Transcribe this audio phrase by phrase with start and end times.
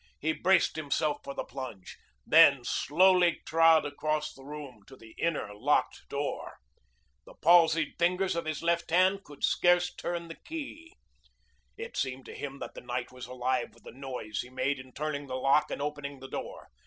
[0.19, 1.95] He braced himself for the plunge,
[2.25, 6.57] then slowly trod across the room to the inner, locked door.
[7.27, 10.95] The palsied fingers of his left hand could scarce turn the key.
[11.77, 14.91] It seemed to him that the night was alive with the noise he made in
[14.91, 16.69] turning the lock and opening the door.